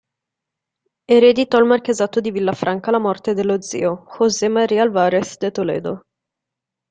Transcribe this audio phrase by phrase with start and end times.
[1.05, 6.01] Ereditò il marchesato di Villafranca alla morte dello zio, José María Álvarez de Toledo.